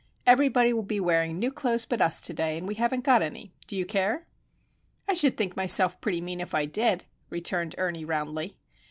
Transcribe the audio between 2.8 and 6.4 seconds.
got any. Do you care?" "I should think myself pretty mean